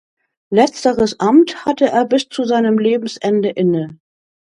Letzteres 0.51 1.19
Amt 1.19 1.63
hatte 1.67 1.85
er 1.89 2.05
bis 2.05 2.27
zu 2.27 2.43
seinem 2.43 2.79
Lebensende 2.79 3.49
inne. 3.49 3.99